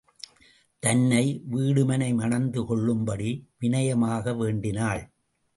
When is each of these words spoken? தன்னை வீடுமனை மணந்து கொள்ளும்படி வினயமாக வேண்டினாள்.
தன்னை 0.83 1.41
வீடுமனை 1.51 2.09
மணந்து 2.15 2.65
கொள்ளும்படி 2.65 3.29
வினயமாக 3.59 4.35
வேண்டினாள். 4.37 5.03